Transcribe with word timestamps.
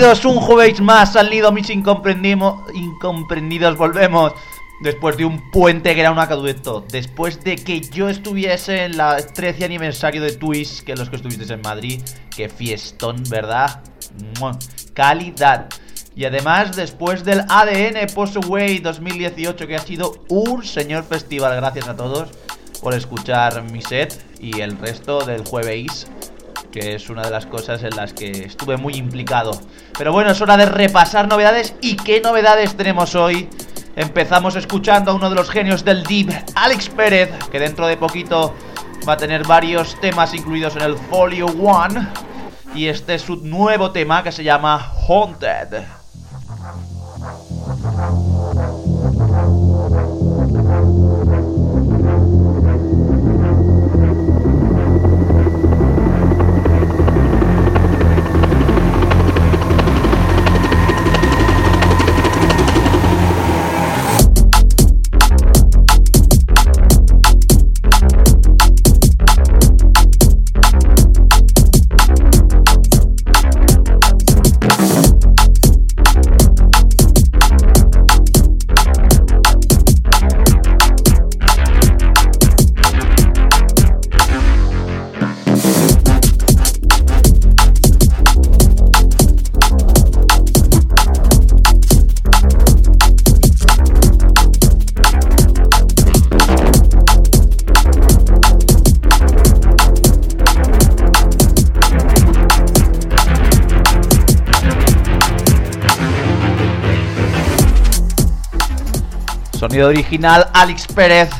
Un 0.00 0.40
jueves 0.40 0.80
más 0.80 1.14
al 1.14 1.28
nido 1.28 1.52
mis 1.52 1.68
incomprendidos. 1.68 3.76
Volvemos 3.76 4.32
después 4.80 5.18
de 5.18 5.26
un 5.26 5.50
puente 5.50 5.94
que 5.94 6.00
era 6.00 6.10
un 6.10 6.18
acadueto. 6.18 6.86
Después 6.90 7.44
de 7.44 7.56
que 7.56 7.82
yo 7.82 8.08
estuviese 8.08 8.84
en 8.84 8.96
la 8.96 9.18
13 9.18 9.66
aniversario 9.66 10.22
de 10.22 10.32
Twist, 10.32 10.86
que 10.86 10.96
los 10.96 11.10
que 11.10 11.16
estuvisteis 11.16 11.50
en 11.50 11.60
Madrid. 11.60 12.00
Que 12.34 12.48
fiestón, 12.48 13.22
¿verdad? 13.28 13.82
Calidad. 14.94 15.68
Y 16.16 16.24
además, 16.24 16.74
después 16.74 17.22
del 17.22 17.44
ADN 17.46 18.06
Postway 18.14 18.78
2018, 18.78 19.66
que 19.66 19.76
ha 19.76 19.80
sido 19.80 20.24
un 20.30 20.64
señor 20.64 21.04
festival. 21.04 21.56
Gracias 21.56 21.88
a 21.88 21.94
todos 21.94 22.30
por 22.80 22.94
escuchar 22.94 23.62
mi 23.70 23.82
set 23.82 24.18
y 24.40 24.62
el 24.62 24.78
resto 24.78 25.26
del 25.26 25.44
jueves 25.44 26.06
que 26.70 26.94
es 26.94 27.10
una 27.10 27.22
de 27.22 27.30
las 27.30 27.46
cosas 27.46 27.82
en 27.82 27.96
las 27.96 28.12
que 28.12 28.30
estuve 28.30 28.76
muy 28.76 28.94
implicado. 28.94 29.52
Pero 29.96 30.12
bueno, 30.12 30.30
es 30.30 30.40
hora 30.40 30.56
de 30.56 30.66
repasar 30.66 31.28
novedades. 31.28 31.74
¿Y 31.80 31.96
qué 31.96 32.20
novedades 32.20 32.76
tenemos 32.76 33.14
hoy? 33.14 33.48
Empezamos 33.96 34.56
escuchando 34.56 35.10
a 35.10 35.14
uno 35.14 35.28
de 35.28 35.36
los 35.36 35.50
genios 35.50 35.84
del 35.84 36.04
Deep, 36.04 36.32
Alex 36.54 36.88
Pérez, 36.90 37.30
que 37.50 37.58
dentro 37.58 37.86
de 37.86 37.96
poquito 37.96 38.54
va 39.08 39.14
a 39.14 39.16
tener 39.16 39.46
varios 39.46 40.00
temas 40.00 40.32
incluidos 40.34 40.76
en 40.76 40.82
el 40.82 40.96
Folio 40.96 41.46
One. 41.46 42.08
Y 42.74 42.86
este 42.86 43.16
es 43.16 43.22
su 43.22 43.36
nuevo 43.36 43.90
tema 43.90 44.22
que 44.22 44.30
se 44.30 44.44
llama 44.44 44.92
Haunted. 45.08 45.99
Original 109.84 110.48
Alex 110.52 110.86
Pérez. 110.88 111.30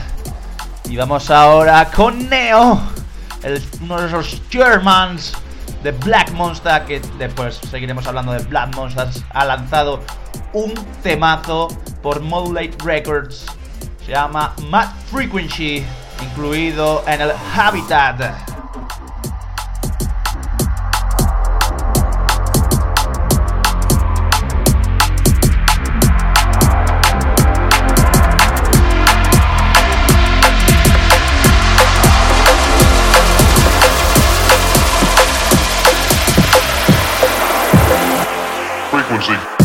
Y 0.88 0.96
vamos 0.96 1.30
ahora 1.30 1.90
con 1.90 2.28
Neo, 2.28 2.80
uno 3.80 4.00
de 4.00 4.06
esos 4.08 4.42
Germans 4.50 5.32
de 5.82 5.92
Black 5.92 6.32
Monster, 6.32 6.84
que 6.84 7.00
después 7.18 7.60
seguiremos 7.70 8.06
hablando 8.06 8.32
de 8.32 8.40
Black 8.40 8.74
Monsters, 8.74 9.24
ha 9.30 9.44
lanzado 9.44 10.00
un 10.52 10.74
temazo 11.02 11.68
por 12.02 12.20
Modulate 12.20 12.76
Records. 12.84 13.46
Se 14.04 14.12
llama 14.12 14.54
Mad 14.68 14.88
Frequency, 15.10 15.84
incluido 16.22 17.04
en 17.06 17.20
el 17.20 17.32
Habitat. 17.56 18.49
music. 39.20 39.59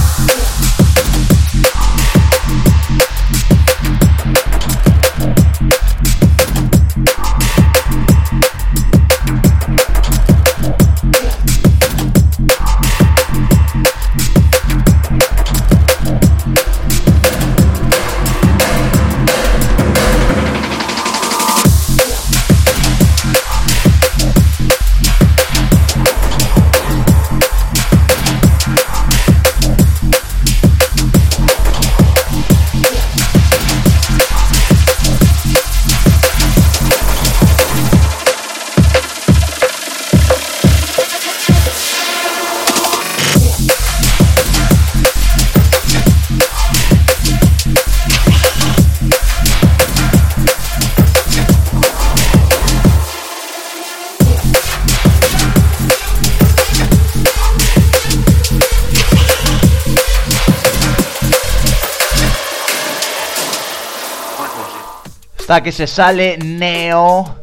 Que 65.63 65.71
se 65.71 65.87
sale 65.87 66.37
Neo. 66.37 67.37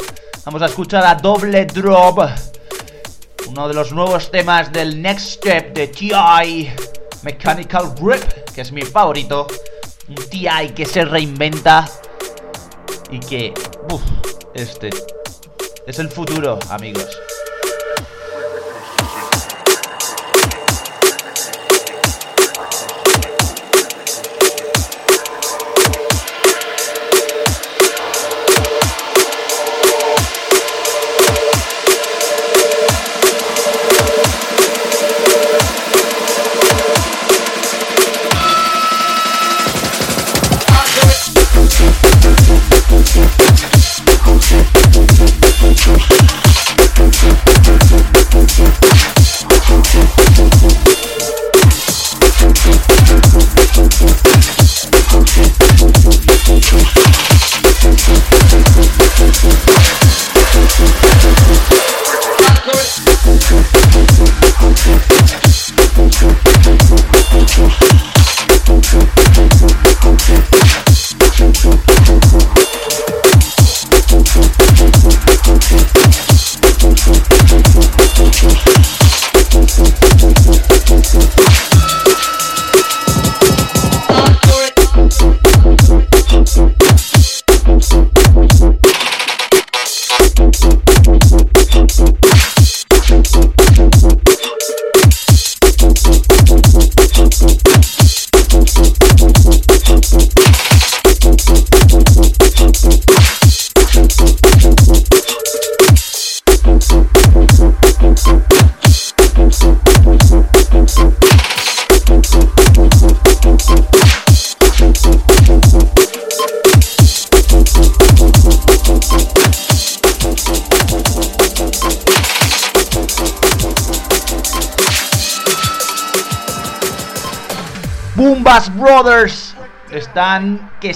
Vamos 0.45 0.63
a 0.63 0.67
escuchar 0.67 1.05
a 1.05 1.15
Doble 1.15 1.65
Drop. 1.65 2.21
Uno 3.49 3.67
de 3.67 3.75
los 3.75 3.91
nuevos 3.93 4.31
temas 4.31 4.71
del 4.71 5.01
Next 5.01 5.39
Step 5.39 5.75
de 5.75 5.89
TI. 5.89 6.71
Mechanical 7.23 7.95
Grip, 7.99 8.23
que 8.55 8.61
es 8.61 8.71
mi 8.71 8.83
favorito. 8.83 9.47
Un 10.09 10.15
TI 10.15 10.73
que 10.75 10.85
se 10.85 11.05
reinventa. 11.05 11.89
Y 13.11 13.19
que... 13.19 13.55
Uf, 13.91 14.03
este... 14.55 14.91
Es 15.87 15.99
el 15.99 16.09
futuro, 16.09 16.59
amigos. 16.69 17.22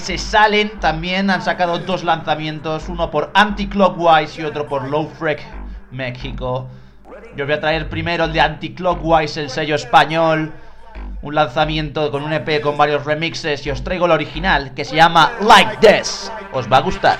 Se 0.06 0.18
salen. 0.18 0.78
También 0.78 1.30
han 1.30 1.42
sacado 1.42 1.80
dos 1.80 2.04
lanzamientos, 2.04 2.88
uno 2.88 3.10
por 3.10 3.32
Anti-Clockwise 3.34 4.38
y 4.38 4.44
otro 4.44 4.68
por 4.68 4.88
Low 4.88 5.10
Freak 5.18 5.40
México. 5.90 6.68
Yo 7.36 7.44
voy 7.44 7.54
a 7.54 7.60
traer 7.60 7.88
primero 7.88 8.24
el 8.24 8.32
de 8.32 8.40
Anti-Clockwise, 8.40 9.36
el 9.38 9.50
sello 9.50 9.74
español. 9.74 10.52
Un 11.22 11.34
lanzamiento 11.34 12.12
con 12.12 12.22
un 12.22 12.32
EP 12.32 12.60
con 12.60 12.78
varios 12.78 13.04
remixes 13.04 13.66
y 13.66 13.70
os 13.70 13.82
traigo 13.82 14.06
el 14.06 14.12
original 14.12 14.72
que 14.74 14.84
se 14.84 14.94
llama 14.94 15.32
Like 15.40 15.78
This. 15.80 16.30
Os 16.52 16.70
va 16.70 16.76
a 16.76 16.80
gustar. 16.82 17.18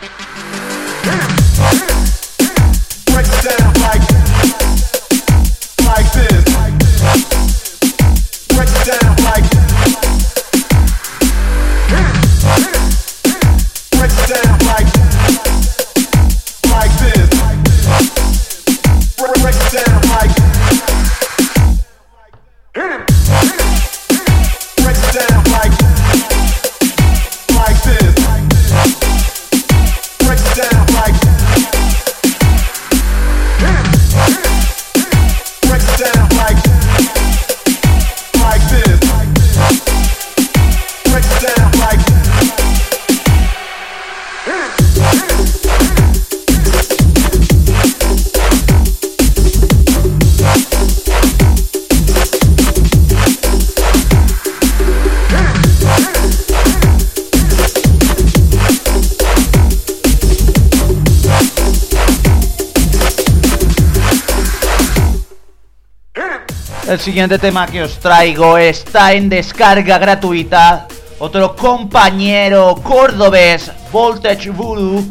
Siguiente 67.07 67.39
tema 67.39 67.69
que 67.69 67.85
os 67.85 67.99
traigo 67.99 68.59
está 68.59 69.13
en 69.13 69.29
descarga 69.29 69.97
gratuita. 69.97 70.89
Otro 71.21 71.55
compañero 71.55 72.75
cordobés, 72.83 73.71
Voltage 73.93 74.51
Voodoo, 74.51 75.05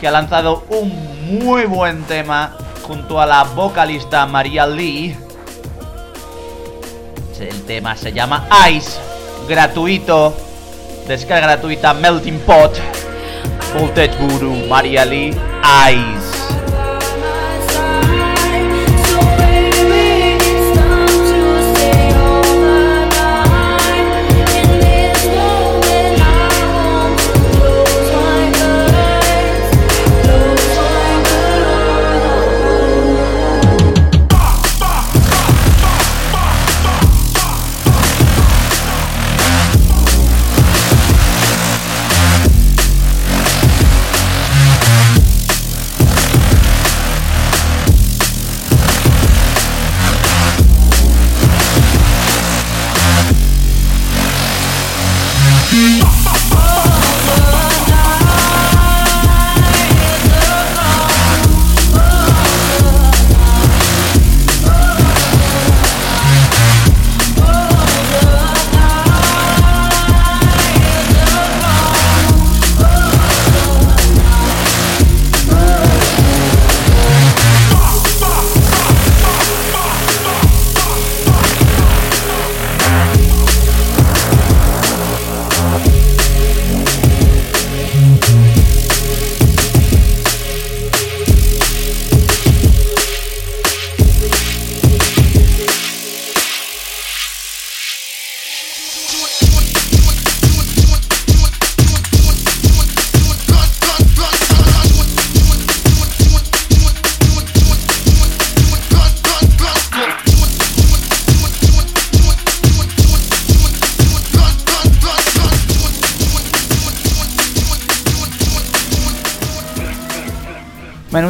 que 0.00 0.08
ha 0.08 0.10
lanzado 0.10 0.64
un 0.70 1.38
muy 1.38 1.66
buen 1.66 2.02
tema 2.02 2.56
junto 2.82 3.20
a 3.20 3.26
la 3.26 3.44
vocalista 3.44 4.26
María 4.26 4.66
Lee. 4.66 5.16
El 7.38 7.62
tema 7.62 7.96
se 7.96 8.12
llama 8.12 8.48
Ice, 8.72 8.98
gratuito, 9.48 10.36
descarga 11.06 11.46
gratuita 11.46 11.94
Melting 11.94 12.40
Pot, 12.40 12.76
Voltage 13.72 14.16
Voodoo, 14.18 14.66
María 14.66 15.04
Lee, 15.04 15.28
Ice. 15.92 16.15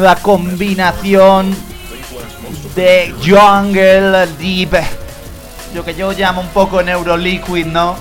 menuda 0.07 0.15
combinación 0.15 1.55
de 2.75 3.13
jungle, 3.19 4.27
deep, 4.39 4.71
lo 5.73 5.83
que 5.83 5.93
yo 5.95 6.11
llamo 6.13 6.41
un 6.41 6.47
poco 6.49 6.81
neuroliquid, 6.81 7.65
¿no? 7.65 7.95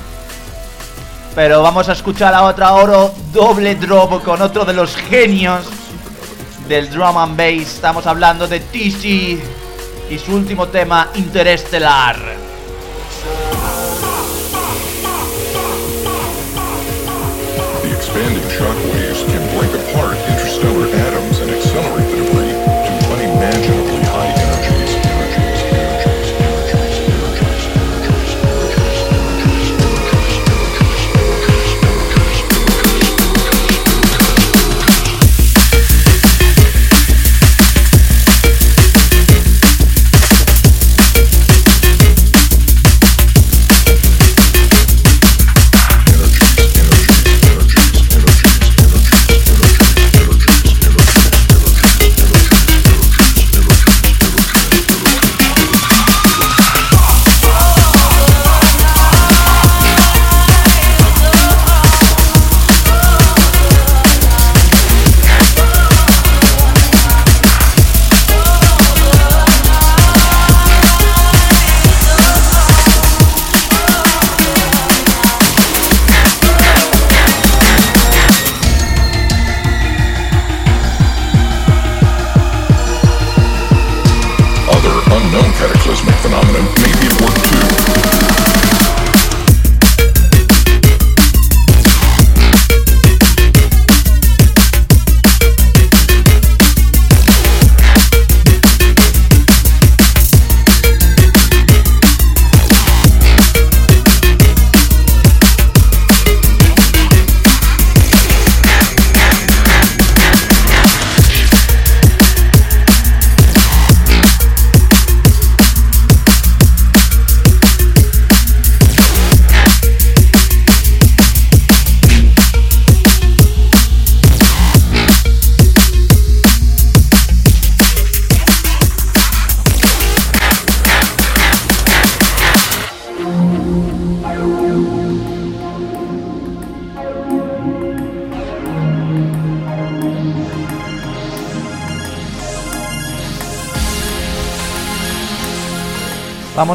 Pero 1.35 1.63
vamos 1.63 1.89
a 1.89 1.93
escuchar 1.93 2.33
a 2.33 2.45
otra 2.45 2.75
oro 2.75 3.13
doble 3.33 3.75
drop 3.75 4.23
con 4.23 4.41
otro 4.41 4.65
de 4.65 4.73
los 4.73 4.95
genios 4.95 5.67
del 6.69 6.89
drum 6.91 7.17
and 7.17 7.37
bass. 7.37 7.75
Estamos 7.75 8.07
hablando 8.07 8.47
de 8.47 8.61
TC 8.61 9.05
y 10.09 10.19
su 10.25 10.35
último 10.35 10.69
tema, 10.69 11.09
Interestelar. 11.15 12.17
Interstellar. 20.17 21.36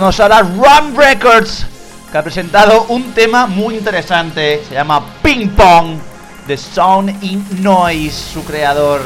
Vámonos 0.01 0.19
a 0.19 0.29
la 0.29 0.41
Run 0.41 0.95
Records, 0.95 1.63
que 2.11 2.17
ha 2.17 2.23
presentado 2.23 2.85
un 2.89 3.13
tema 3.13 3.45
muy 3.45 3.75
interesante. 3.75 4.63
Se 4.67 4.73
llama 4.73 5.05
Ping 5.21 5.49
Pong 5.49 5.99
de 6.47 6.57
Sound 6.57 7.23
in 7.23 7.45
Noise, 7.61 8.33
su 8.33 8.43
creador. 8.43 9.01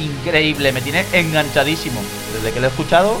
Increíble, 0.00 0.72
me 0.72 0.80
tiene 0.80 1.04
enganchadísimo. 1.12 2.00
Desde 2.32 2.50
que 2.50 2.60
lo 2.60 2.68
he 2.68 2.70
escuchado 2.70 3.20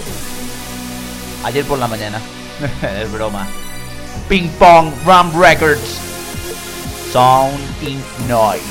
ayer 1.44 1.66
por 1.66 1.78
la 1.78 1.86
mañana. 1.86 2.18
es 3.02 3.12
broma. 3.12 3.46
Ping 4.30 4.48
Pong 4.58 4.90
Run 5.04 5.38
Records. 5.38 6.00
Sound 7.12 7.60
in 7.82 8.02
Noise. 8.26 8.62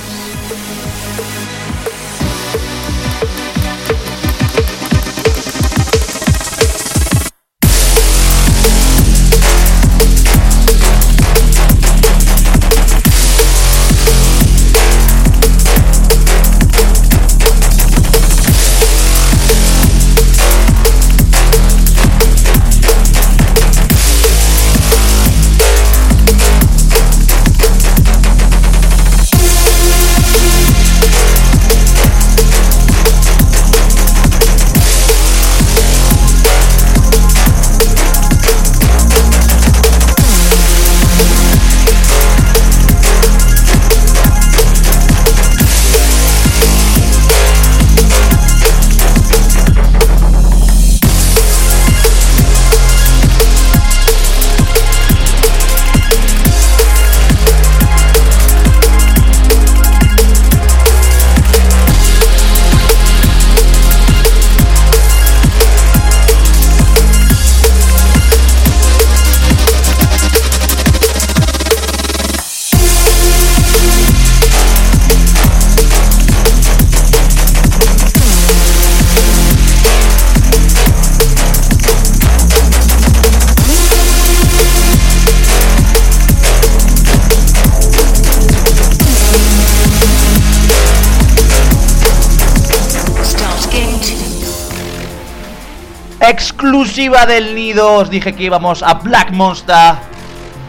Del 96.99 97.55
nido. 97.55 97.93
Os 97.93 98.09
dije 98.09 98.33
que 98.33 98.43
íbamos 98.43 98.83
a 98.83 98.95
Black 98.95 99.31
Monster, 99.31 99.95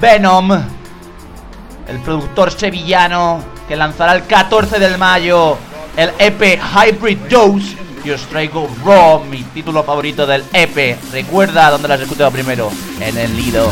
Venom, 0.00 0.52
el 0.52 1.98
productor 2.04 2.52
sevillano 2.52 3.42
que 3.66 3.74
lanzará 3.74 4.12
el 4.14 4.24
14 4.26 4.78
de 4.78 4.96
mayo 4.96 5.58
el 5.96 6.12
EP 6.18 6.60
Hybrid 6.60 7.18
Dose. 7.28 7.76
Y 8.04 8.10
os 8.10 8.22
traigo 8.22 8.68
Raw, 8.84 9.24
mi 9.24 9.42
título 9.42 9.82
favorito 9.82 10.24
del 10.24 10.44
EP. 10.52 10.96
Recuerda 11.12 11.68
dónde 11.68 11.88
las 11.88 12.00
he 12.00 12.04
escuchado 12.04 12.30
primero, 12.30 12.70
en 13.00 13.18
el 13.18 13.36
nido. 13.36 13.68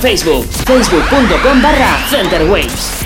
Facebook, 0.00 0.44
facebook.com 0.44 1.60
barra 1.60 1.98
Centerwaves. 2.08 2.98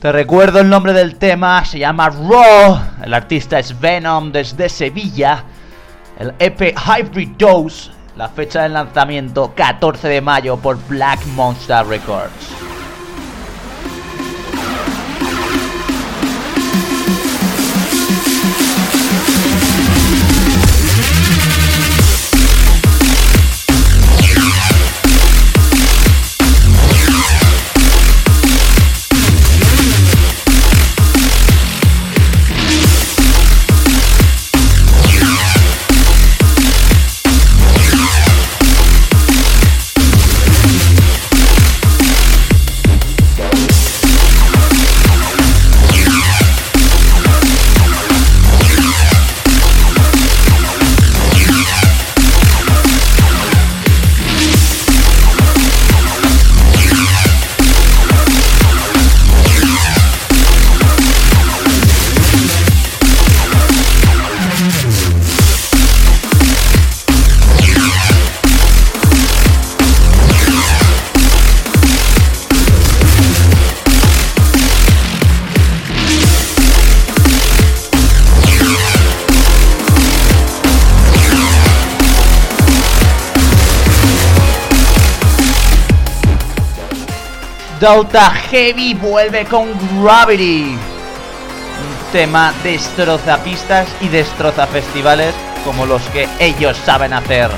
Te 0.00 0.12
recuerdo 0.12 0.60
el 0.60 0.68
nombre 0.68 0.92
del 0.92 1.16
tema, 1.16 1.64
se 1.64 1.78
llama 1.78 2.10
Raw, 2.10 2.78
el 3.04 3.14
artista 3.14 3.58
es 3.58 3.80
Venom 3.80 4.32
desde 4.32 4.68
Sevilla, 4.68 5.44
el 6.18 6.34
EP 6.38 6.74
Hybrid 6.76 7.30
Dose 7.38 7.93
la 8.16 8.28
fecha 8.28 8.62
del 8.62 8.74
lanzamiento 8.74 9.52
14 9.54 10.08
de 10.08 10.20
mayo 10.20 10.56
por 10.56 10.78
Black 10.88 11.24
Monster 11.34 11.84
Records. 11.86 12.63
Delta 87.84 88.30
Heavy 88.30 88.94
vuelve 88.94 89.44
con 89.44 89.68
Gravity. 90.02 90.70
Un 90.70 92.12
tema 92.12 92.50
destroza 92.62 93.36
pistas 93.44 93.86
y 94.00 94.08
destroza 94.08 94.66
festivales 94.66 95.34
como 95.66 95.84
los 95.84 96.00
que 96.04 96.26
ellos 96.40 96.78
saben 96.78 97.12
hacer. 97.12 97.50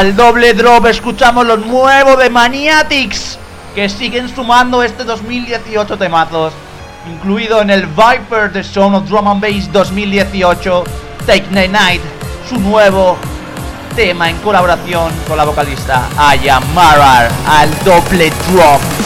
Al 0.00 0.16
doble 0.16 0.54
drop 0.54 0.86
escuchamos 0.86 1.44
lo 1.44 1.58
nuevo 1.58 2.16
de 2.16 2.30
Maniatics, 2.30 3.38
que 3.74 3.86
siguen 3.90 4.34
sumando 4.34 4.82
este 4.82 5.04
2018 5.04 5.98
temazos, 5.98 6.54
incluido 7.06 7.60
en 7.60 7.68
el 7.68 7.84
Viper 7.84 8.50
de 8.50 8.64
Sound 8.64 8.96
of 8.96 9.10
Drum 9.10 9.28
and 9.28 9.42
Bass 9.42 9.70
2018, 9.70 10.84
Take 11.26 11.42
the 11.52 11.68
Night, 11.68 12.00
su 12.48 12.58
nuevo 12.58 13.18
tema 13.94 14.30
en 14.30 14.38
colaboración 14.38 15.12
con 15.28 15.36
la 15.36 15.44
vocalista 15.44 16.08
Aya 16.16 16.60
Marar, 16.74 17.30
al 17.46 17.68
doble 17.84 18.32
drop. 18.50 18.99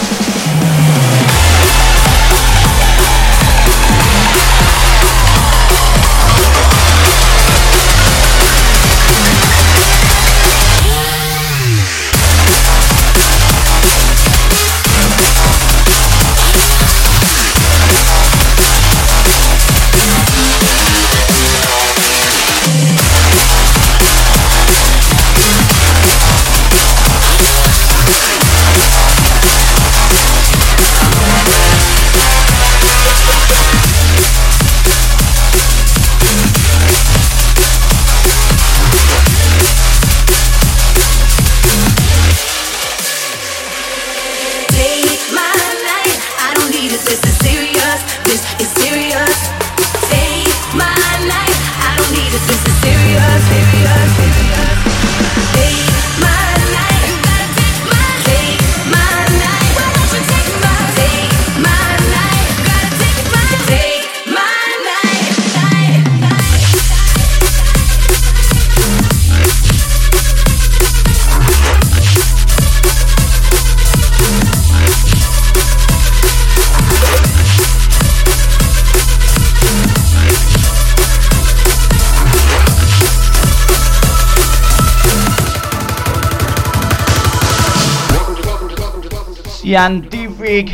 Scientific, 89.74 90.70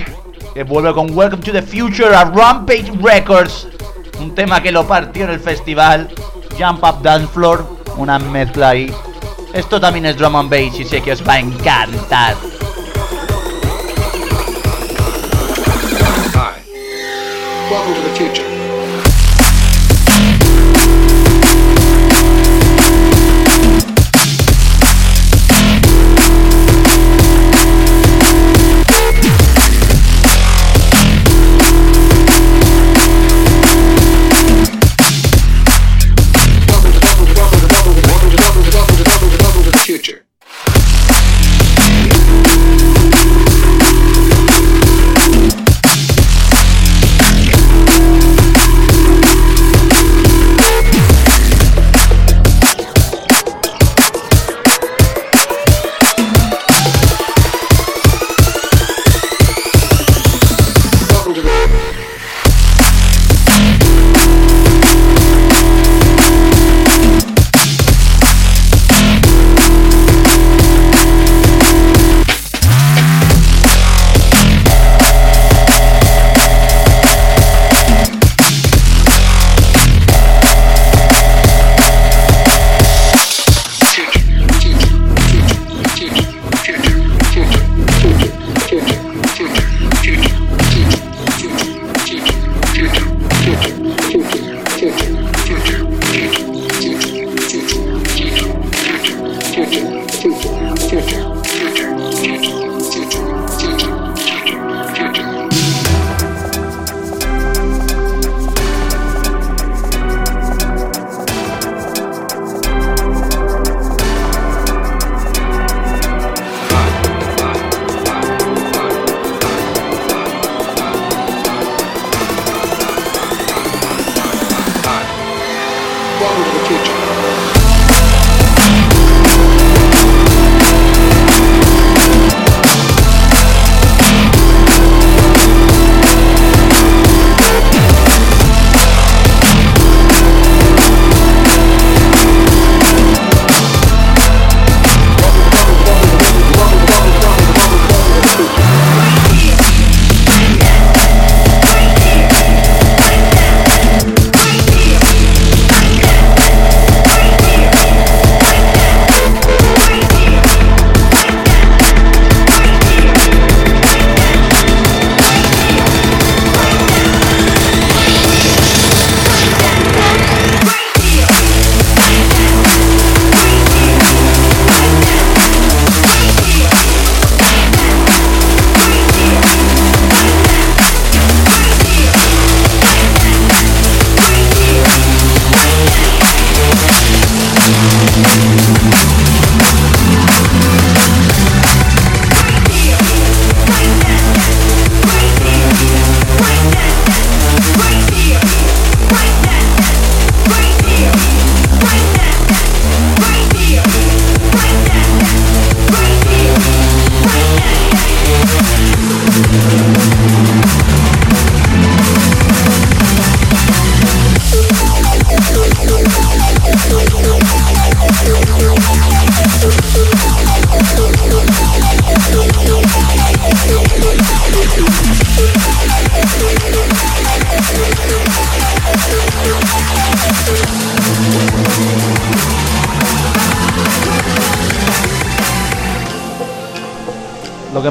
que 0.52 0.62
vuelve 0.62 0.92
con 0.92 1.16
Welcome 1.16 1.42
to 1.42 1.52
the 1.52 1.62
Future 1.62 2.14
a 2.14 2.22
Rampage 2.24 2.92
Records, 3.00 3.66
un 4.20 4.34
tema 4.34 4.62
que 4.62 4.70
lo 4.70 4.86
partió 4.86 5.24
en 5.24 5.30
el 5.30 5.40
festival, 5.40 6.06
Jump 6.58 6.84
Up 6.84 7.00
Dance 7.02 7.28
Floor, 7.28 7.64
una 7.96 8.18
mezcla 8.18 8.68
ahí. 8.68 8.94
Esto 9.54 9.80
también 9.80 10.04
es 10.04 10.18
drum 10.18 10.36
and 10.36 10.50
bass 10.50 10.78
y 10.78 10.84
sé 10.84 11.00
que 11.00 11.12
os 11.12 11.26
va 11.26 11.34
a 11.34 11.38
encantar. 11.38 12.36
Welcome 17.70 17.94
to 17.94 18.02
the 18.02 18.14
future. 18.16 18.49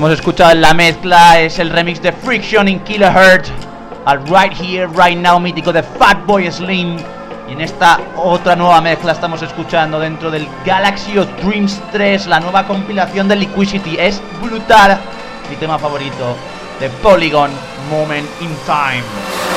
Hemos 0.09 0.21
escuchado 0.21 0.49
en 0.53 0.61
la 0.61 0.73
mezcla 0.73 1.39
es 1.39 1.59
el 1.59 1.69
remix 1.69 2.01
de 2.01 2.11
Friction 2.11 2.67
in 2.67 2.79
Kilohertz 2.79 3.51
al 4.05 4.25
Right 4.25 4.59
Here, 4.59 4.87
Right 4.87 5.19
Now 5.19 5.39
mítico 5.39 5.71
de 5.71 5.83
Fatboy 5.83 6.51
Slim. 6.51 6.97
Y 7.47 7.51
en 7.51 7.61
esta 7.61 7.99
otra 8.15 8.55
nueva 8.55 8.81
mezcla 8.81 9.11
estamos 9.11 9.43
escuchando 9.43 9.99
dentro 9.99 10.31
del 10.31 10.47
Galaxy 10.65 11.19
of 11.19 11.27
Dreams 11.43 11.79
3 11.91 12.25
la 12.25 12.39
nueva 12.39 12.65
compilación 12.65 13.27
de 13.27 13.35
Liquidity. 13.35 13.97
Es 13.99 14.19
brutal. 14.41 14.99
Mi 15.47 15.57
tema 15.57 15.77
favorito 15.77 16.35
de 16.79 16.89
Polygon, 16.89 17.51
Moment 17.91 18.27
in 18.41 18.49
Time. 18.65 19.48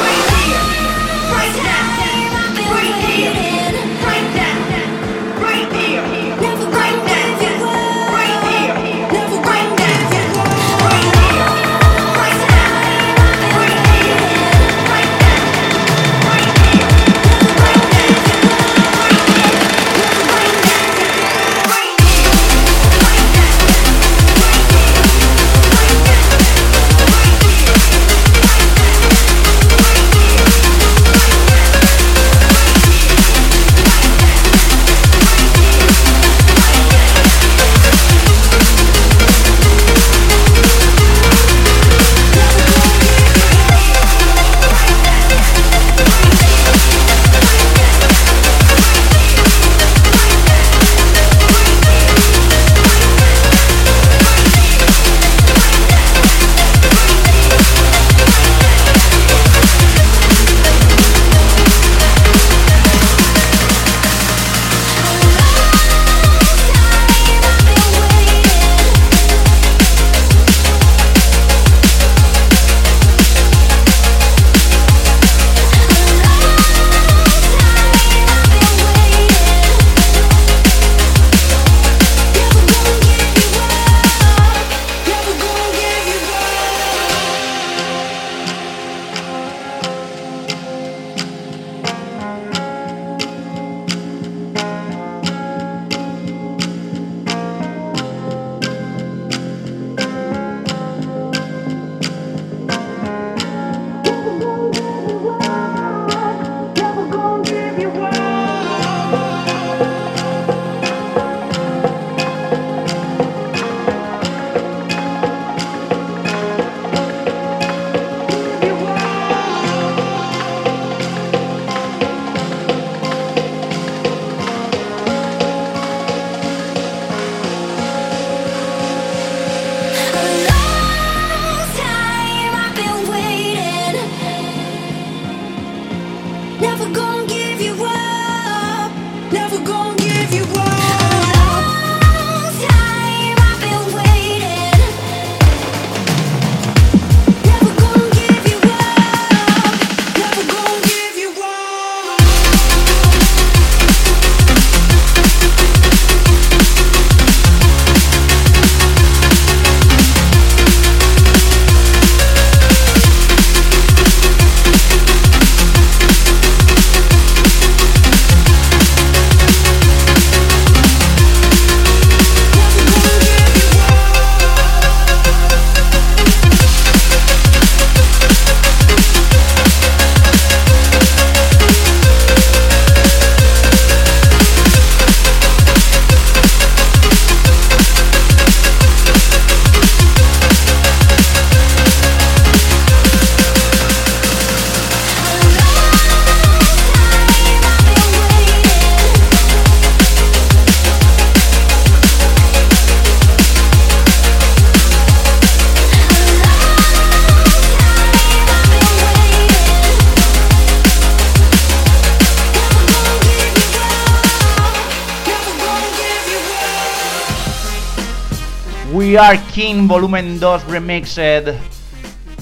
We 219.13 219.19
Are 219.19 219.39
King 219.53 219.87
Volumen 219.89 220.41
2 220.41 220.69
Remixed. 220.69 221.55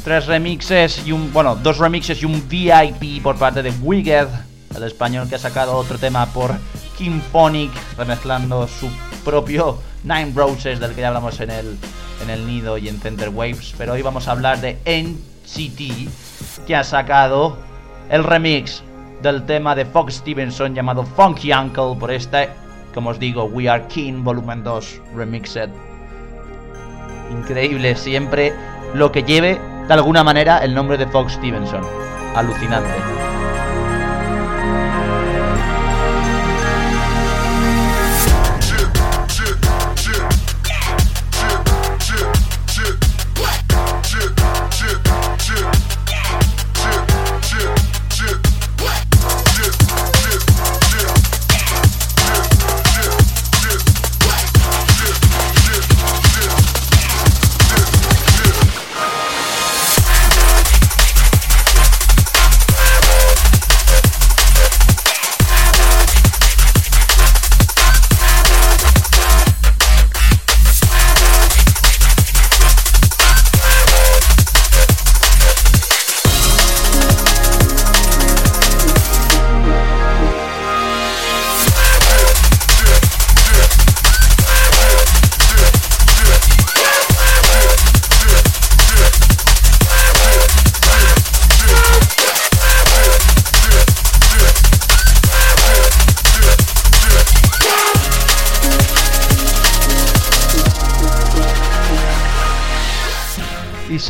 Tres 0.04 0.26
remixes 0.28 1.04
y 1.04 1.10
un. 1.10 1.32
Bueno, 1.32 1.56
dos 1.56 1.78
remixes 1.78 2.22
y 2.22 2.26
un 2.26 2.48
VIP 2.48 3.20
por 3.24 3.34
parte 3.34 3.60
de 3.60 3.72
Wicked, 3.82 4.28
el 4.76 4.82
español 4.84 5.28
que 5.28 5.34
ha 5.34 5.38
sacado 5.40 5.76
otro 5.76 5.98
tema 5.98 6.26
por 6.26 6.54
King 6.96 7.18
Phonic, 7.32 7.72
remezclando 7.98 8.68
su 8.68 8.88
propio 9.24 9.80
Nine 10.04 10.30
Roses, 10.32 10.78
del 10.78 10.94
que 10.94 11.00
ya 11.00 11.08
hablamos 11.08 11.40
en 11.40 11.50
el, 11.50 11.76
en 12.22 12.30
el 12.30 12.46
Nido 12.46 12.78
y 12.78 12.88
en 12.88 13.00
Center 13.00 13.30
Waves. 13.30 13.74
Pero 13.76 13.94
hoy 13.94 14.02
vamos 14.02 14.28
a 14.28 14.30
hablar 14.30 14.60
de 14.60 14.78
NCT, 14.84 16.68
que 16.68 16.76
ha 16.76 16.84
sacado 16.84 17.58
el 18.10 18.22
remix 18.22 18.84
del 19.22 19.44
tema 19.44 19.74
de 19.74 19.86
Fox 19.86 20.18
Stevenson 20.18 20.72
llamado 20.76 21.02
Funky 21.04 21.52
Uncle 21.52 21.96
por 21.98 22.12
este, 22.12 22.48
como 22.94 23.10
os 23.10 23.18
digo, 23.18 23.46
We 23.46 23.68
Are 23.68 23.88
King 23.88 24.22
Volumen 24.22 24.62
2 24.62 25.00
Remixed. 25.16 25.89
Increíble 27.30 27.96
siempre 27.96 28.52
lo 28.94 29.12
que 29.12 29.22
lleve 29.22 29.60
de 29.86 29.94
alguna 29.94 30.22
manera 30.24 30.58
el 30.58 30.74
nombre 30.74 30.98
de 30.98 31.06
Fox 31.06 31.32
Stevenson. 31.34 31.82
Alucinante. 32.34 33.29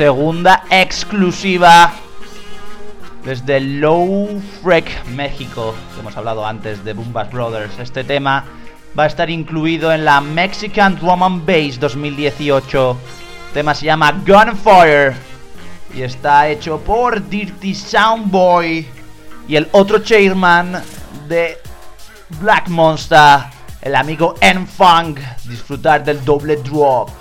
Segunda 0.01 0.65
exclusiva 0.71 1.93
desde 3.23 3.61
Low 3.61 4.41
Freak 4.63 5.05
México, 5.09 5.75
que 5.93 6.01
hemos 6.01 6.17
hablado 6.17 6.47
antes 6.47 6.83
de 6.83 6.95
Boombas 6.95 7.31
Brothers. 7.31 7.79
Este 7.79 8.03
tema 8.03 8.47
va 8.99 9.03
a 9.03 9.07
estar 9.07 9.29
incluido 9.29 9.93
en 9.93 10.07
la 10.07 10.23
Mexican 10.23 10.97
Drum 10.97 11.45
Bass 11.45 11.79
2018. 11.79 12.97
El 13.49 13.53
tema 13.53 13.75
se 13.75 13.85
llama 13.85 14.13
Gunfire 14.27 15.13
y 15.95 16.01
está 16.01 16.49
hecho 16.49 16.81
por 16.81 17.29
Dirty 17.29 17.75
Soundboy 17.75 18.87
y 19.49 19.55
el 19.55 19.69
otro 19.73 19.99
chairman 19.99 20.83
de 21.29 21.59
Black 22.41 22.69
Monster, 22.69 23.41
el 23.83 23.95
amigo 23.95 24.35
N-Funk. 24.41 25.21
Disfrutar 25.45 26.03
del 26.03 26.25
doble 26.25 26.57
drop. 26.57 27.20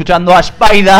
Escuchando 0.00 0.34
a 0.34 0.40
Spider 0.40 0.98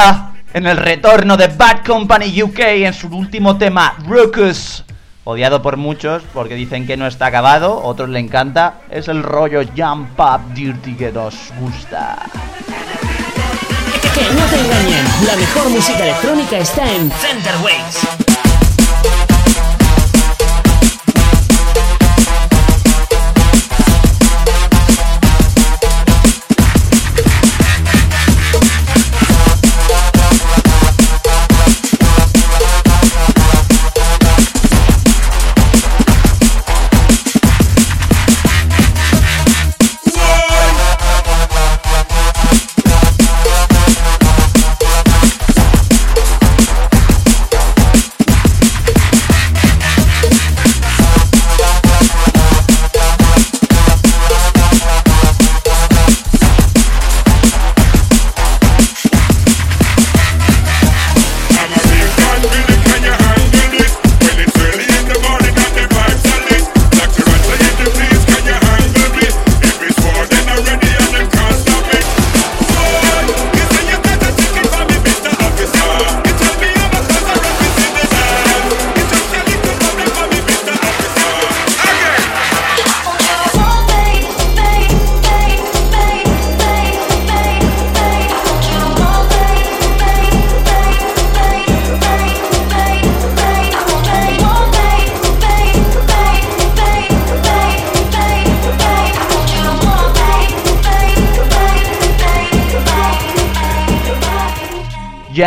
en 0.53 0.67
el 0.67 0.77
retorno 0.77 1.39
de 1.39 1.47
Bad 1.47 1.87
Company 1.87 2.43
UK 2.43 2.59
en 2.59 2.93
su 2.93 3.09
último 3.09 3.57
tema, 3.57 3.95
Ruckus. 4.07 4.85
Odiado 5.25 5.63
por 5.63 5.79
muchos 5.79 6.23
porque 6.35 6.55
dicen 6.55 6.87
que 6.87 6.99
no 6.99 7.07
está 7.07 7.25
acabado, 7.25 7.83
otros 7.83 8.11
le 8.11 8.19
encanta. 8.19 8.75
Es 8.91 9.09
el 9.09 9.23
rollo 9.23 9.63
Jump 9.75 10.21
Up 10.21 10.53
Dirty 10.53 10.97
que 10.97 11.11
nos 11.11 11.35
gusta. 11.59 12.19
Que 14.13 14.35
no 14.35 14.45
te 14.45 14.61
engañen, 14.61 15.05
la 15.27 15.37
mejor 15.37 15.71
música 15.71 16.03
electrónica 16.03 16.59
está 16.59 16.93
en 16.93 17.11
Center 17.11 17.55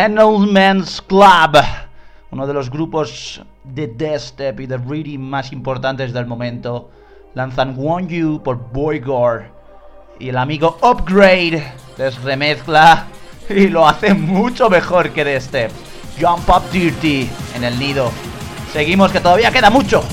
Waves. 0.04 0.14
Gentleman's 0.14 1.01
Club, 1.01 1.64
uno 2.32 2.45
de 2.45 2.54
los 2.54 2.70
grupos 2.70 3.41
de 3.64 3.88
Deathstep 3.88 4.60
y 4.60 4.66
de 4.66 4.78
Reading 4.78 5.20
más 5.20 5.54
importantes 5.54 6.12
del 6.12 6.26
momento, 6.26 6.91
lanzan 7.36 7.76
Want 7.78 8.10
You 8.10 8.41
por 8.43 8.58
Boygore 8.58 9.49
y 10.20 10.30
el 10.30 10.38
amigo 10.38 10.78
Upgrade 10.82 11.64
les 11.97 12.22
remezcla 12.22 13.08
y 13.49 13.68
lo 13.68 13.88
hace 13.88 14.14
mucho 14.14 14.70
mejor 14.70 15.12
que 15.12 15.24
Deathstep. 15.24 15.72
Jump 16.20 16.49
Up 16.49 16.70
Dirty 16.72 17.30
en 17.56 17.64
el 17.64 17.80
nido. 17.80 18.12
Seguimos 18.74 19.10
que 19.12 19.22
todavía 19.22 19.51
queda 19.51 19.70
mucho. 19.70 20.04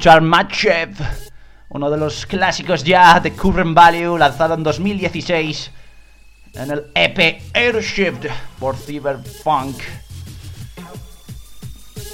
Escuchar 0.00 0.22
uno 1.68 1.90
de 1.90 1.98
los 1.98 2.24
clásicos 2.24 2.82
ya 2.82 3.20
de 3.20 3.32
Current 3.32 3.74
Value, 3.74 4.16
lanzado 4.16 4.54
en 4.54 4.62
2016 4.62 5.70
en 6.54 6.70
el 6.70 6.86
EP 6.94 7.42
Airshift 7.52 8.24
por 8.58 8.76
Cyberpunk. 8.78 9.76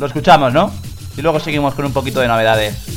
Lo 0.01 0.07
escuchamos, 0.07 0.53
¿no? 0.53 0.72
Y 1.16 1.22
luego 1.22 1.39
seguimos 1.39 1.74
con 1.74 1.84
un 1.84 1.93
poquito 1.93 2.18
de 2.18 2.26
novedades. 2.26 2.96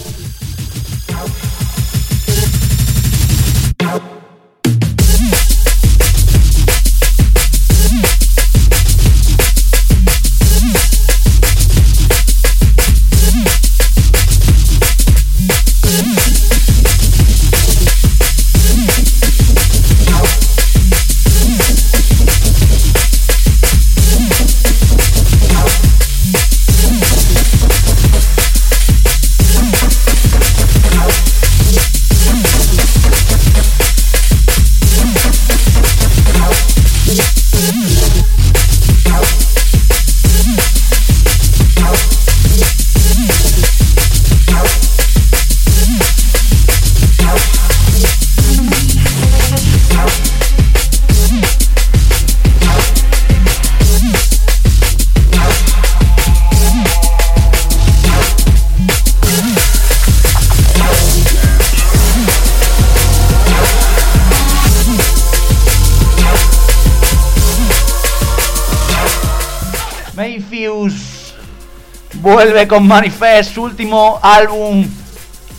Vuelve 72.32 72.68
con 72.68 72.86
Manifest, 72.86 73.56
su 73.56 73.64
último 73.64 74.20
álbum 74.22 74.88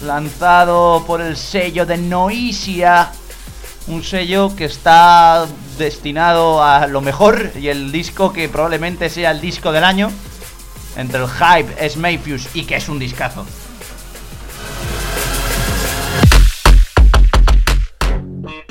lanzado 0.04 1.04
por 1.04 1.20
el 1.20 1.36
sello 1.36 1.84
de 1.84 1.98
Noisia, 1.98 3.10
un 3.88 4.04
sello 4.04 4.54
que 4.54 4.66
está 4.66 5.46
destinado 5.78 6.62
a 6.62 6.86
lo 6.86 7.00
mejor 7.00 7.50
y 7.56 7.68
el 7.68 7.90
disco 7.90 8.32
que 8.32 8.48
probablemente 8.48 9.10
sea 9.10 9.32
el 9.32 9.40
disco 9.40 9.72
del 9.72 9.82
año. 9.82 10.12
Entre 10.96 11.18
el 11.18 11.28
hype 11.28 11.84
es 11.84 11.96
Mayfuse 11.96 12.48
y 12.54 12.64
que 12.64 12.76
es 12.76 12.88
un 12.88 13.00
discazo. 13.00 13.44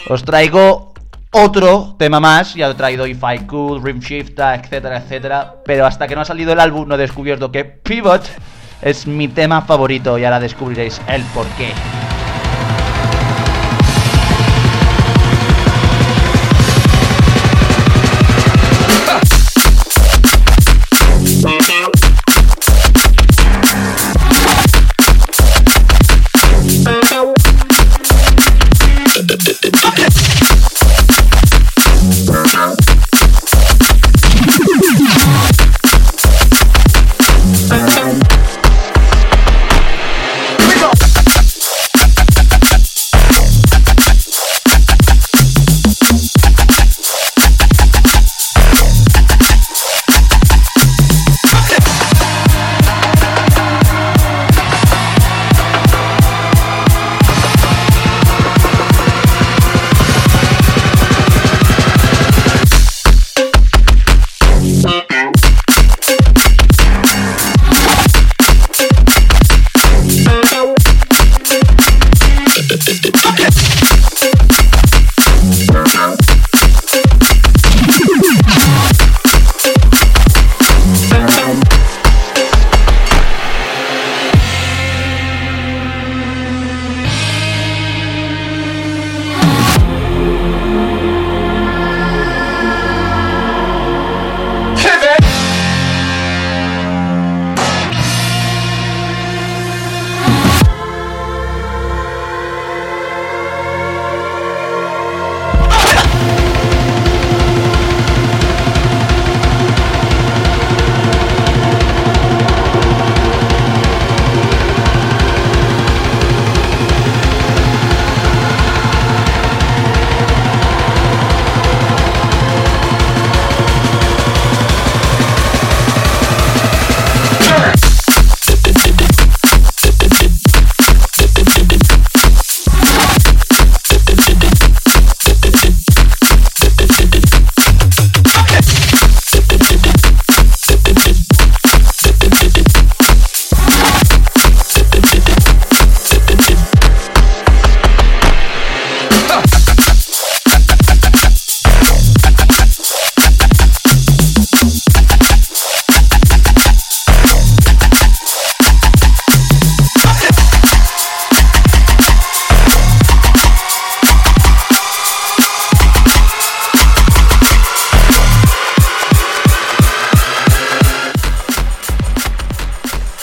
Os 0.09 0.23
traigo 0.23 0.88
otro 1.31 1.95
tema 1.97 2.19
más, 2.19 2.55
ya 2.55 2.67
lo 2.67 2.73
he 2.73 2.75
traído 2.75 3.05
If 3.05 3.21
I 3.23 3.45
Could, 3.45 3.83
Rim 3.83 3.99
Shifter, 3.99 4.59
etcétera, 4.59 4.97
etcétera. 4.97 5.55
Pero 5.65 5.85
hasta 5.85 6.07
que 6.07 6.15
no 6.15 6.21
ha 6.21 6.25
salido 6.25 6.53
el 6.53 6.59
álbum 6.59 6.87
no 6.87 6.95
he 6.95 6.97
descubierto 6.97 7.51
que 7.51 7.65
Pivot 7.65 8.23
es 8.81 9.05
mi 9.07 9.27
tema 9.27 9.61
favorito 9.61 10.17
y 10.17 10.25
ahora 10.25 10.39
descubriréis 10.39 11.01
el 11.07 11.21
porqué. 11.33 11.73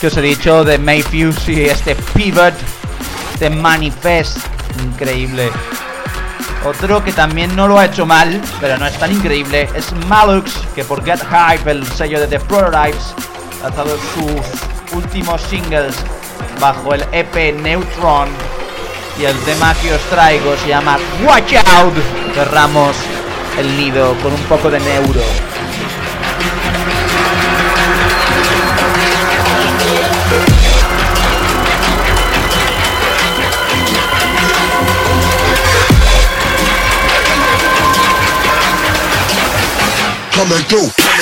Os 0.07 0.17
he 0.17 0.23
dicho 0.23 0.63
de 0.63 0.79
Mayfuse 0.79 1.53
y 1.53 1.65
este 1.65 1.97
Pivot 2.15 2.55
de 3.41 3.51
Manifest. 3.51 4.39
Increíble. 4.85 5.51
Otro 6.65 7.03
que 7.03 7.13
también 7.13 7.55
no 7.57 7.67
lo 7.67 7.79
ha 7.79 7.87
hecho 7.87 8.07
mal, 8.07 8.41
pero 8.61 8.79
no 8.79 8.87
es 8.87 8.99
tan 8.99 9.13
increíble, 9.13 9.69
es 9.75 9.93
Malux, 10.09 10.53
que 10.75 10.85
por 10.85 11.05
Get 11.05 11.21
Hype, 11.21 11.71
el 11.71 11.87
sello 11.87 12.21
de 12.21 12.27
The 12.27 12.41
Prototypes, 12.41 13.15
ha 13.61 13.65
lanzado 13.65 13.97
sus 14.15 14.97
últimos 14.97 15.41
singles 15.43 15.95
bajo 16.61 16.95
el 16.95 17.05
EP 17.13 17.55
Neutron. 17.61 18.29
Y 19.19 19.25
el 19.25 19.39
tema 19.41 19.75
que 19.75 19.93
os 19.93 20.01
traigo 20.11 20.57
se 20.59 20.69
llama 20.69 20.99
Watch 21.25 21.55
Out. 21.55 21.95
Cerramos 22.35 22.97
el 23.59 23.77
nido 23.77 24.15
con 24.23 24.33
un 24.33 24.43
poco 24.43 24.71
de 24.71 24.79
neuro. 24.81 25.46
come 40.37 40.53
and 40.53 40.68
go. 40.68 41.16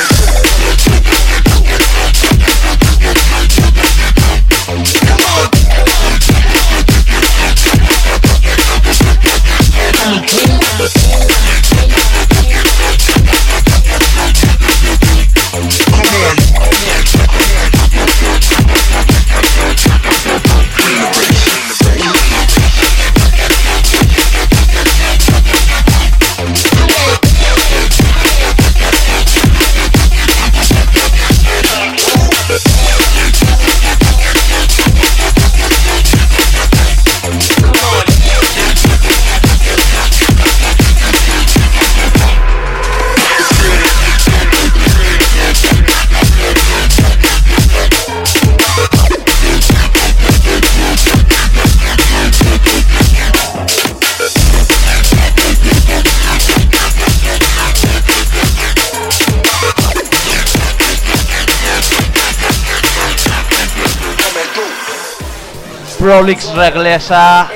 Prolix 66.04 66.52
regresa 66.52 67.48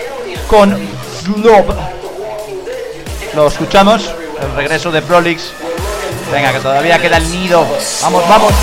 con 0.47 0.75
Slob. 1.21 1.67
Lo 3.35 3.47
escuchamos, 3.47 4.11
el 4.41 4.57
regreso 4.57 4.91
de 4.91 5.03
Prolix. 5.03 5.53
Venga, 6.33 6.55
que 6.55 6.61
todavía 6.61 6.99
queda 6.99 7.19
el 7.19 7.31
nido. 7.31 7.67
Vamos, 8.01 8.27
vamos. 8.27 8.55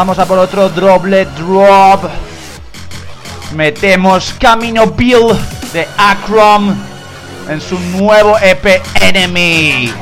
Vamos 0.00 0.18
a 0.18 0.24
por 0.24 0.38
otro 0.38 0.70
Droplet 0.70 1.28
Drop. 1.32 2.04
Metemos 3.54 4.34
Camino 4.40 4.86
Bill 4.86 5.38
de 5.74 5.86
Acrom 5.98 6.74
en 7.46 7.60
su 7.60 7.78
nuevo 7.78 8.38
EP 8.38 8.80
Enemy. 8.98 9.92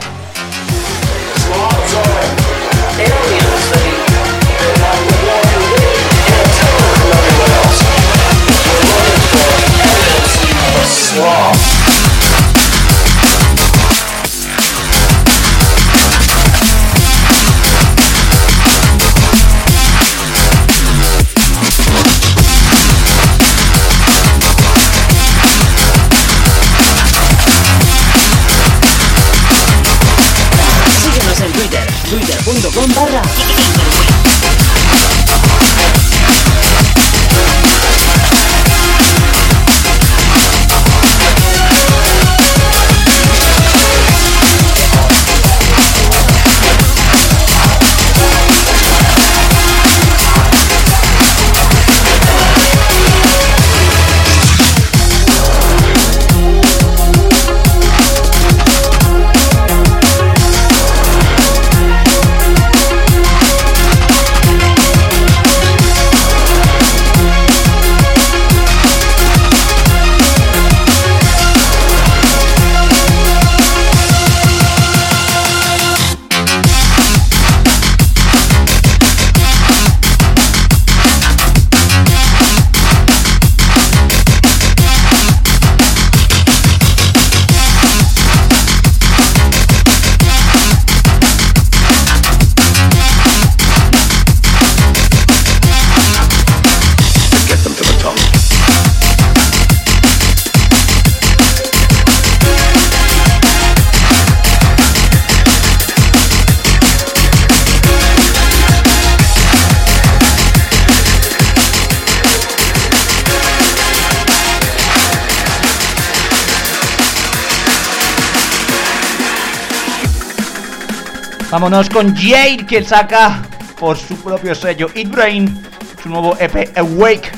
Vámonos 121.50 121.88
con 121.88 122.14
Jade 122.14 122.66
que 122.66 122.84
saca 122.84 123.42
por 123.80 123.96
su 123.96 124.14
propio 124.22 124.54
sello 124.54 124.88
Eat 124.94 125.08
Brain 125.08 125.62
su 126.02 126.10
nuevo 126.10 126.36
EP 126.38 126.76
Awake. 126.76 127.32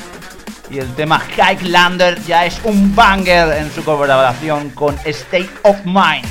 Y 0.69 0.79
el 0.79 0.93
tema 0.95 1.21
Highlander 1.37 2.21
ya 2.23 2.45
es 2.45 2.59
un 2.65 2.93
banger 2.93 3.57
en 3.57 3.71
su 3.71 3.83
colaboración 3.85 4.69
con 4.71 4.95
State 5.05 5.49
of 5.63 5.77
Mind. 5.85 6.27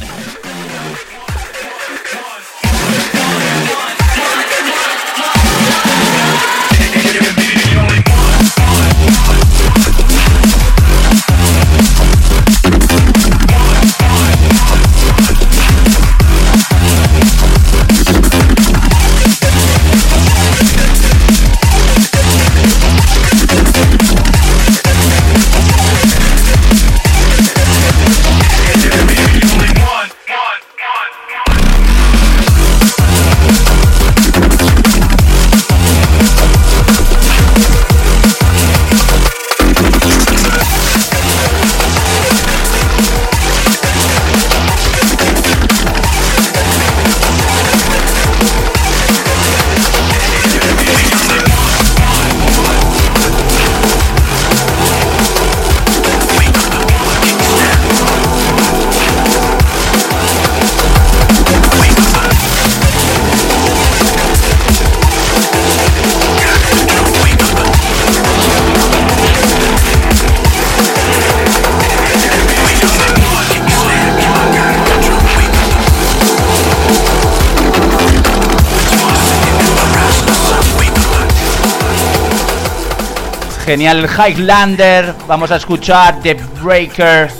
Genial 83.70 84.00
el 84.00 84.10
Highlander. 84.10 85.14
Vamos 85.28 85.48
a 85.52 85.54
escuchar 85.54 86.18
The 86.22 86.34
Breaker, 86.60 87.30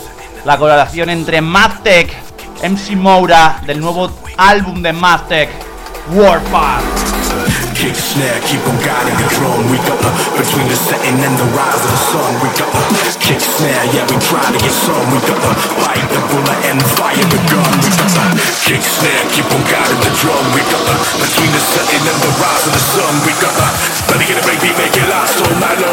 la 0.45 0.55
colaboración 0.55 1.09
entre 1.09 1.41
Maztek, 1.41 2.07
MC 2.63 2.95
Moura, 2.95 3.59
del 3.67 3.81
nuevo 3.81 4.09
álbum 4.37 4.81
de 4.81 4.93
Maztek, 4.93 5.49
Warpath. 6.15 6.87
Kick 7.75 7.95
snare, 7.95 8.39
keep 8.47 8.63
on 8.63 8.77
guiding 8.79 9.17
the 9.19 9.27
drum. 9.35 9.59
We 9.71 9.77
got 9.83 9.99
the 9.99 10.11
between 10.39 10.67
the 10.69 10.75
setting 10.75 11.19
and 11.19 11.35
the 11.35 11.47
rise 11.51 11.83
of 11.83 11.91
the 11.91 12.01
sun. 12.15 12.31
We 12.39 12.47
got 12.55 12.71
the 12.71 12.79
kick 13.19 13.41
snare, 13.41 13.83
yeah, 13.91 14.07
we 14.07 14.15
try 14.23 14.39
to 14.39 14.59
get 14.61 14.71
some. 14.71 15.03
We 15.11 15.19
got 15.27 15.35
the 15.35 15.51
bite 15.83 16.07
the 16.15 16.21
bullet 16.31 16.59
and 16.71 16.79
fire 16.95 17.27
the 17.27 17.41
gun. 17.51 17.71
We 17.83 17.91
got 17.91 18.07
the 18.07 18.39
kick 18.63 18.79
snare, 18.79 19.23
keep 19.35 19.51
on 19.51 19.63
guiding 19.67 19.99
the 19.99 20.13
drum. 20.23 20.45
We 20.55 20.63
got 20.71 20.79
the 20.79 20.95
between 21.27 21.51
the 21.51 21.59
setting 21.59 22.03
and 22.07 22.19
the 22.23 22.31
rise 22.39 22.63
of 22.69 22.71
the 22.71 22.83
sun. 22.95 23.13
We 23.27 23.33
got 23.43 23.51
the 23.51 23.91
let 24.11 24.27
get 24.27 24.37
a 24.37 24.45
baby, 24.45 24.69
make 24.77 24.95
it 24.95 25.07
last 25.09 25.39
all 25.41 25.55
night 25.57 25.79
long. 25.79 25.90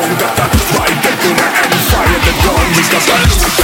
The 2.90 3.06
gun. 3.06 3.57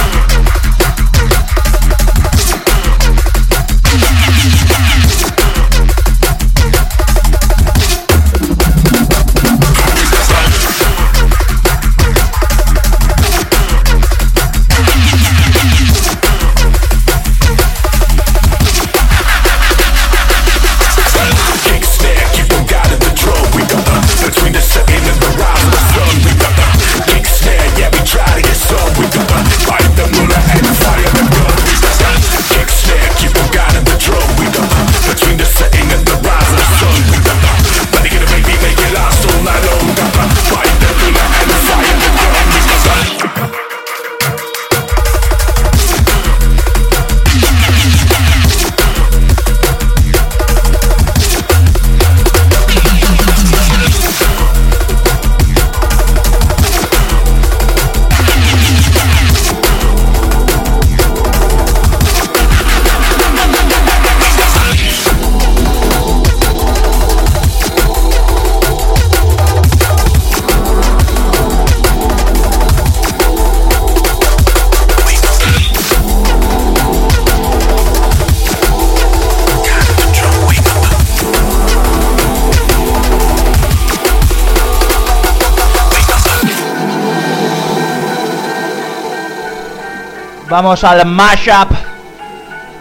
Vamos 90.55 90.85
al 90.85 91.05
mashup. 91.05 91.69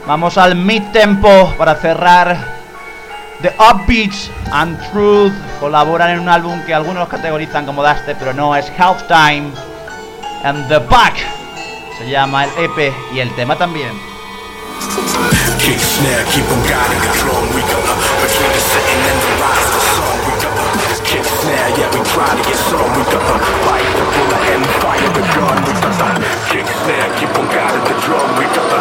Vamos 0.07 0.39
al 0.39 0.55
mid 0.55 0.81
tempo 0.93 1.53
para 1.59 1.75
cerrar. 1.75 2.39
The 3.43 3.53
Upbeats 3.59 4.31
and 4.53 4.79
Truth 4.93 5.33
colaboran 5.59 6.11
en 6.11 6.20
un 6.20 6.29
álbum 6.29 6.64
que 6.66 6.72
algunos 6.72 7.09
categorizan 7.09 7.66
como 7.66 7.83
Daste, 7.83 8.14
pero 8.14 8.33
no, 8.33 8.55
es 8.55 8.70
Halftime. 8.79 9.51
And 10.45 10.68
The 10.68 10.83
Pack 10.83 11.16
se 11.99 12.09
llama 12.09 12.45
el 12.45 12.51
EP 12.59 12.95
y 13.12 13.18
el 13.18 13.35
tema 13.35 13.57
también. 13.57 13.91
Kick 15.59 15.81
snare, 15.81 16.25
keep 16.31 16.47
on 16.53 16.62
guiding 16.62 17.03
drum. 17.18 17.43
We 17.57 17.61
got 17.62 17.83
the 17.83 17.95
between 18.22 18.53
the 18.53 18.61
setting 18.70 19.03
and 19.03 19.18
the 19.18 19.33
rise 19.43 19.70
the 19.75 19.81
sun. 19.99 20.16
We 20.22 20.33
got 20.39 20.55
the 20.79 21.03
kick 21.03 21.25
snare, 21.43 21.70
yeah, 21.77 21.91
we 21.91 22.07
try 22.14 22.31
to 22.37 22.43
get 22.49 22.57
some. 22.70 22.87
We 22.95 23.03
got 23.11 23.18
the 23.18 23.51
bite 23.66 23.91
the 23.99 24.05
bullet 24.14 24.45
and 24.55 24.64
fire 24.79 25.12
the 25.12 25.22
gun. 25.35 25.74
Kick 25.95 26.66
snare, 26.66 27.07
keep 27.18 27.30
on 27.38 27.47
guiding 27.55 27.84
the 27.86 27.95
drum. 28.03 28.26
We 28.38 28.47
got 28.51 28.74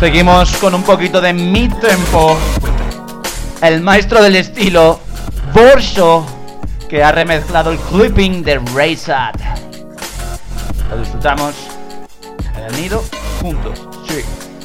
Seguimos 0.00 0.56
con 0.56 0.74
un 0.74 0.82
poquito 0.82 1.20
de 1.20 1.34
mid 1.34 1.74
tempo. 1.74 2.34
El 3.60 3.82
maestro 3.82 4.22
del 4.22 4.34
estilo, 4.36 4.98
Borso, 5.52 6.24
que 6.88 7.04
ha 7.04 7.12
remezclado 7.12 7.70
el 7.70 7.78
clipping 7.78 8.42
de 8.42 8.60
Raysat. 8.74 9.36
Lo 10.88 10.96
disfrutamos 10.96 11.54
en 12.56 12.64
el 12.64 12.80
nido 12.80 13.04
juntos. 13.42 13.86
Sí, 14.08 14.22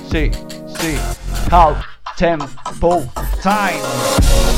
sí, 0.09 0.31
sí. 0.79 0.97
Half 1.51 1.83
tempo 2.15 3.03
time. 3.43 4.55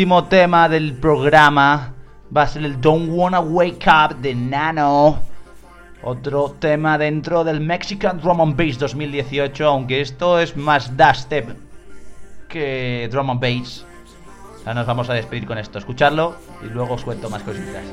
Último 0.00 0.24
tema 0.24 0.66
del 0.66 0.94
programa 0.94 1.92
va 2.34 2.42
a 2.44 2.46
ser 2.46 2.64
el 2.64 2.80
Don't 2.80 3.10
Wanna 3.10 3.40
Wake 3.40 3.86
Up 3.86 4.16
de 4.16 4.34
Nano. 4.34 5.18
Otro 6.02 6.56
tema 6.58 6.96
dentro 6.96 7.44
del 7.44 7.60
Mexican 7.60 8.18
Drum 8.18 8.40
and 8.40 8.56
Bass 8.56 8.78
2018, 8.78 9.62
aunque 9.66 10.00
esto 10.00 10.40
es 10.40 10.56
más 10.56 10.96
dubstep 10.96 11.50
que 12.48 13.10
drum 13.12 13.28
and 13.28 13.40
bass. 13.42 13.84
Ahora 14.60 14.72
nos 14.72 14.86
vamos 14.86 15.10
a 15.10 15.12
despedir 15.12 15.46
con 15.46 15.58
esto. 15.58 15.78
Escuchadlo 15.78 16.34
y 16.64 16.70
luego 16.70 16.94
os 16.94 17.04
cuento 17.04 17.28
más 17.28 17.42
cositas. 17.42 17.84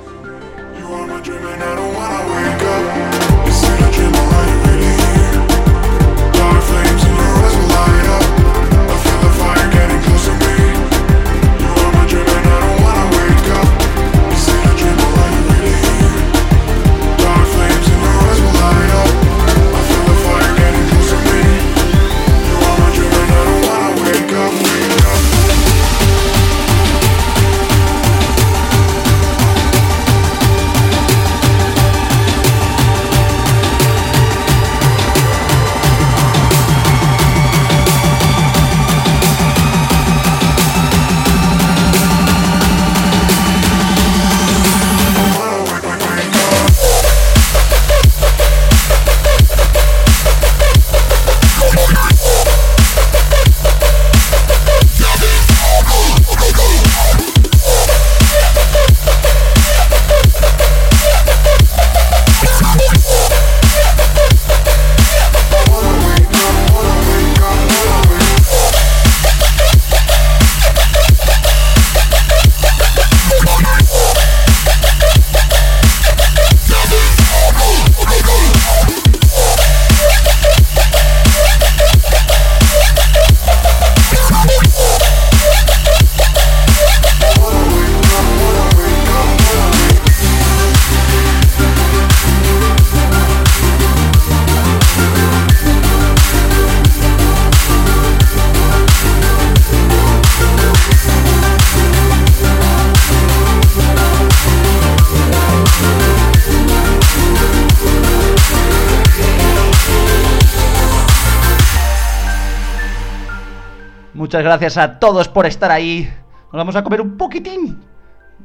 Gracias 114.44 114.78
a 114.78 115.00
todos 115.00 115.28
por 115.28 115.46
estar 115.46 115.72
ahí. 115.72 116.12
Nos 116.46 116.54
vamos 116.54 116.76
a 116.76 116.84
comer 116.84 117.02
un 117.02 117.18
poquitín 117.18 117.84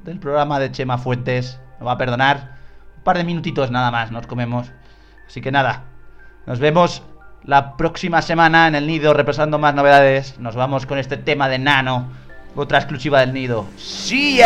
del 0.05 0.19
programa 0.19 0.59
de 0.59 0.73
Chema 0.73 0.97
Fuentes. 0.97 1.61
Me 1.79 1.87
va 1.87 1.93
a 1.93 1.99
perdonar. 1.99 2.57
Un 2.97 3.03
par 3.05 3.19
de 3.19 3.25
minutitos 3.25 3.71
nada 3.71 3.91
más 3.91 4.11
nos 4.11 4.27
comemos. 4.27 4.71
Así 5.27 5.41
que 5.41 5.53
nada. 5.53 5.85
Nos 6.47 6.61
vemos 6.61 7.03
la 7.45 7.77
próxima 7.77 8.23
semana 8.23 8.69
en 8.69 8.75
el 8.75 8.87
nido 8.87 9.13
repasando 9.13 9.59
más 9.59 9.75
novedades. 9.75 10.39
Nos 10.39 10.57
vamos 10.57 10.87
con 10.87 10.99
este 10.99 11.17
tema 11.19 11.49
de 11.49 11.59
Nano. 11.59 12.09
Otra 12.57 12.79
exclusiva 12.79 13.21
del 13.21 13.35
nido. 13.35 13.67
¡Sí! 13.77 14.41